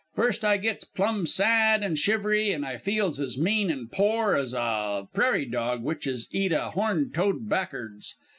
[0.15, 4.51] First I gits plum sad, and shivery, and I feels as mean an' pore as
[4.55, 8.15] a prairie dog w'ich 'as eat a horned toad back'ards.